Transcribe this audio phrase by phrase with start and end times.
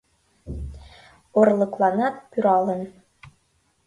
[1.39, 2.81] Орлыкланак пӱралын.